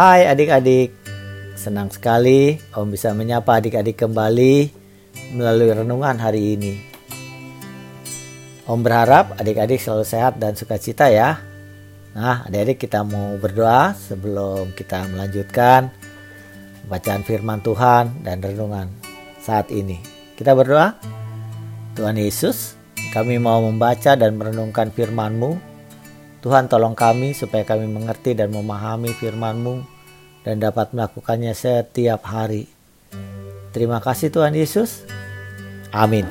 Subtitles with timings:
[0.00, 0.96] Hai adik-adik,
[1.60, 4.72] senang sekali Om bisa menyapa adik-adik kembali
[5.36, 6.80] melalui renungan hari ini.
[8.64, 11.36] Om berharap adik-adik selalu sehat dan sukacita ya.
[12.16, 15.92] Nah, adik-adik kita mau berdoa sebelum kita melanjutkan
[16.88, 18.88] bacaan firman Tuhan dan renungan
[19.36, 20.00] saat ini.
[20.32, 20.96] Kita berdoa.
[21.92, 22.72] Tuhan Yesus,
[23.12, 25.69] kami mau membaca dan merenungkan firman-Mu
[26.40, 29.84] Tuhan tolong kami supaya kami mengerti dan memahami firman-Mu
[30.40, 32.64] dan dapat melakukannya setiap hari.
[33.76, 35.04] Terima kasih Tuhan Yesus.
[35.92, 36.24] Amin.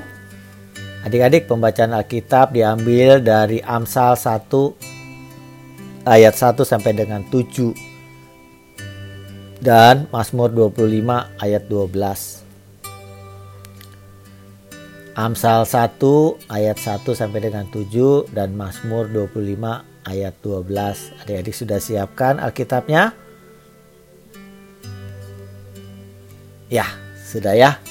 [1.05, 7.72] Adik-adik pembacaan Alkitab diambil dari Amsal 1 ayat 1 sampai dengan 7
[9.61, 12.50] dan Mazmur 25 ayat 12.
[15.20, 20.69] Amsal 1 ayat 1 sampai dengan 7 dan Mazmur 25 ayat 12.
[21.23, 23.11] Adik-adik sudah siapkan Alkitabnya?
[26.69, 26.86] Ya,
[27.25, 27.81] sudah ya.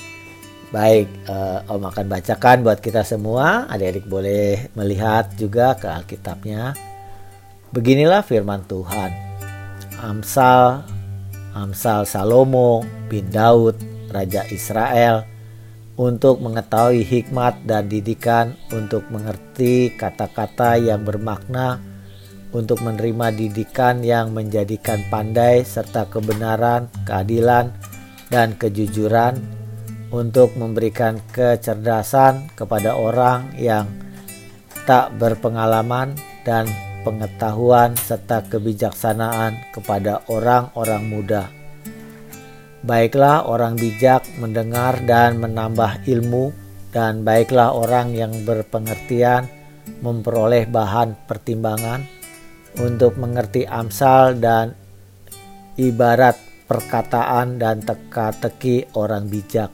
[0.68, 3.66] Baik, uh, Om akan bacakan buat kita semua.
[3.72, 6.76] Adik-adik boleh melihat juga ke Alkitabnya.
[7.72, 9.10] Beginilah firman Tuhan.
[9.98, 10.86] Amsal
[11.58, 13.74] Amsal Salomo bin Daud,
[14.14, 15.26] Raja Israel,
[15.98, 21.82] untuk mengetahui hikmat dan didikan, untuk mengerti kata-kata yang bermakna,
[22.52, 27.72] untuk menerima didikan yang menjadikan pandai serta kebenaran, keadilan,
[28.32, 29.36] dan kejujuran,
[30.08, 33.84] untuk memberikan kecerdasan kepada orang yang
[34.88, 36.16] tak berpengalaman
[36.48, 36.64] dan
[37.04, 41.44] pengetahuan serta kebijaksanaan kepada orang-orang muda.
[42.80, 46.56] Baiklah orang bijak mendengar dan menambah ilmu,
[46.88, 49.44] dan baiklah orang yang berpengertian
[50.00, 52.17] memperoleh bahan pertimbangan
[52.78, 54.74] untuk mengerti amsal dan
[55.78, 59.70] ibarat perkataan dan teka-teki orang bijak.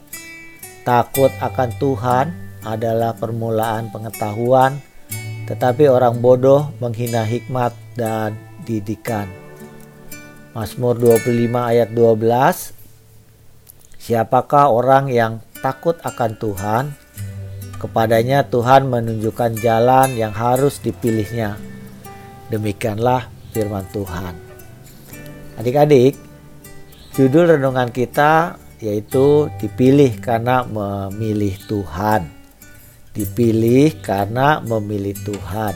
[0.85, 2.25] Takut akan Tuhan
[2.65, 4.81] adalah permulaan pengetahuan,
[5.49, 9.29] tetapi orang bodoh menghina hikmat dan didikan.
[10.55, 12.73] Mazmur 25 ayat 12
[14.05, 16.85] Siapakah orang yang takut akan Tuhan?
[17.81, 21.74] Kepadanya Tuhan menunjukkan jalan yang harus dipilihnya
[22.53, 24.35] Demikianlah firman Tuhan.
[25.57, 26.13] Adik-adik,
[27.15, 32.27] judul renungan kita yaitu dipilih karena memilih Tuhan.
[33.15, 35.73] Dipilih karena memilih Tuhan.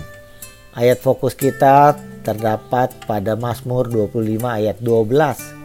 [0.76, 5.60] Ayat fokus kita terdapat pada Mazmur 25 ayat 12.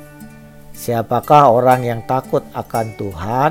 [0.73, 3.51] Siapakah orang yang takut akan Tuhan?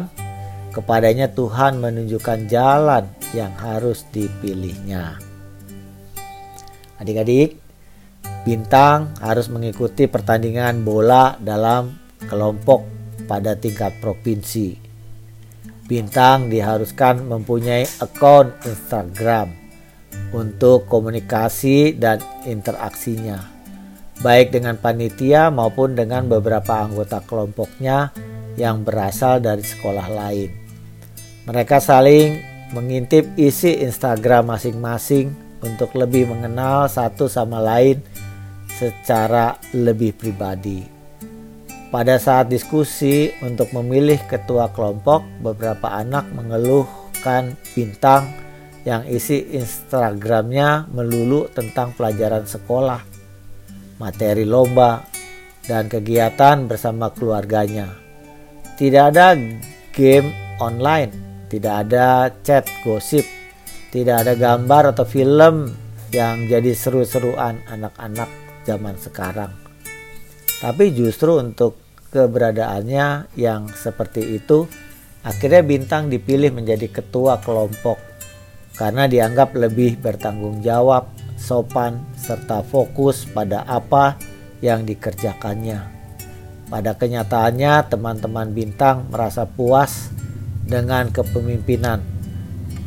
[0.74, 3.06] Kepadanya Tuhan menunjukkan jalan
[3.38, 5.33] yang harus dipilihnya.
[7.02, 7.58] Adik-adik,
[8.44, 11.96] bintang harus mengikuti pertandingan bola dalam
[12.28, 12.86] kelompok
[13.26, 14.78] pada tingkat provinsi.
[15.84, 19.52] Bintang diharuskan mempunyai akun Instagram
[20.32, 23.44] untuk komunikasi dan interaksinya,
[24.24, 28.16] baik dengan panitia maupun dengan beberapa anggota kelompoknya
[28.56, 30.50] yang berasal dari sekolah lain.
[31.44, 32.40] Mereka saling
[32.72, 38.04] mengintip isi Instagram masing-masing untuk lebih mengenal satu sama lain
[38.68, 40.84] secara lebih pribadi.
[41.94, 48.34] Pada saat diskusi untuk memilih ketua kelompok, beberapa anak mengeluhkan bintang
[48.84, 53.02] yang isi Instagramnya melulu tentang pelajaran sekolah,
[54.02, 55.06] materi lomba,
[55.64, 57.94] dan kegiatan bersama keluarganya.
[58.76, 59.38] Tidak ada
[59.94, 61.14] game online,
[61.48, 63.24] tidak ada chat gosip,
[63.94, 65.70] tidak ada gambar atau film
[66.10, 68.26] yang jadi seru-seruan anak-anak
[68.66, 69.54] zaman sekarang.
[70.58, 71.78] Tapi justru untuk
[72.10, 74.66] keberadaannya yang seperti itu,
[75.22, 78.02] akhirnya Bintang dipilih menjadi ketua kelompok
[78.74, 84.18] karena dianggap lebih bertanggung jawab, sopan, serta fokus pada apa
[84.66, 85.94] yang dikerjakannya.
[86.66, 90.10] Pada kenyataannya, teman-teman Bintang merasa puas
[90.66, 92.13] dengan kepemimpinan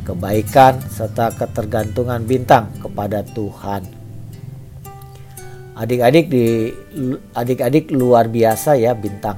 [0.07, 3.83] kebaikan, serta ketergantungan bintang kepada Tuhan.
[5.75, 6.71] Adik-adik di
[7.35, 9.37] adik-adik luar biasa ya bintang.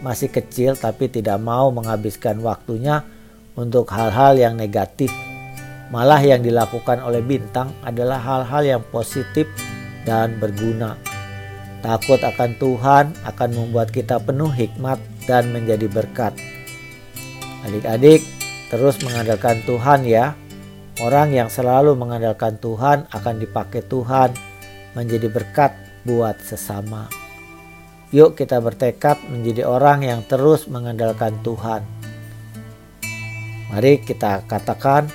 [0.00, 3.04] Masih kecil tapi tidak mau menghabiskan waktunya
[3.54, 5.12] untuk hal-hal yang negatif.
[5.92, 9.46] Malah yang dilakukan oleh bintang adalah hal-hal yang positif
[10.02, 10.98] dan berguna.
[11.86, 14.98] Takut akan Tuhan akan membuat kita penuh hikmat
[15.30, 16.34] dan menjadi berkat.
[17.62, 18.26] Adik-adik,
[18.72, 20.34] terus mengandalkan Tuhan ya.
[20.96, 24.32] Orang yang selalu mengandalkan Tuhan akan dipakai Tuhan
[24.96, 25.76] menjadi berkat
[26.08, 27.12] buat sesama.
[28.16, 31.84] Yuk kita bertekad menjadi orang yang terus mengandalkan Tuhan.
[33.68, 35.10] Mari kita katakan,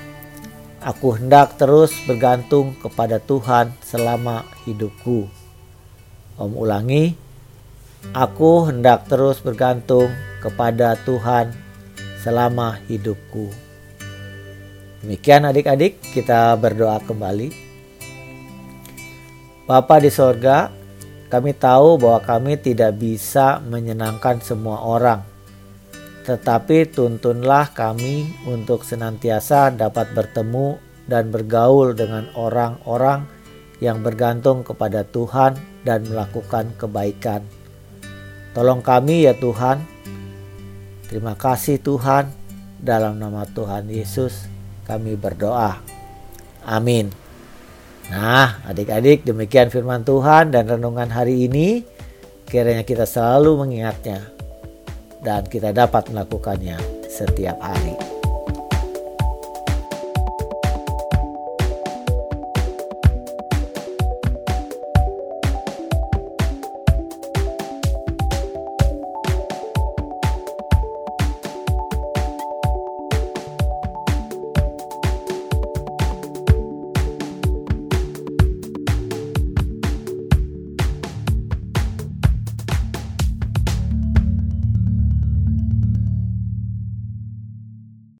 [0.83, 5.25] aku hendak terus bergantung kepada Tuhan selama hidupku.
[6.37, 7.17] Om ulangi,
[8.13, 10.13] aku hendak terus bergantung
[10.43, 11.70] kepada Tuhan
[12.21, 13.49] selama hidupku.
[15.01, 17.49] Demikian adik-adik, kita berdoa kembali.
[19.65, 20.69] Bapa di sorga,
[21.31, 25.25] kami tahu bahwa kami tidak bisa menyenangkan semua orang,
[26.27, 30.77] tetapi tuntunlah kami untuk senantiasa dapat bertemu
[31.09, 33.25] dan bergaul dengan orang-orang
[33.81, 37.41] yang bergantung kepada Tuhan dan melakukan kebaikan.
[38.53, 39.90] Tolong kami ya Tuhan.
[41.11, 42.31] Terima kasih Tuhan.
[42.79, 44.47] Dalam nama Tuhan Yesus
[44.87, 45.83] kami berdoa.
[46.63, 47.11] Amin.
[48.09, 51.83] Nah, adik-adik, demikian firman Tuhan dan renungan hari ini.
[52.47, 54.23] Kiranya kita selalu mengingatnya
[55.19, 58.10] dan kita dapat melakukannya setiap hari.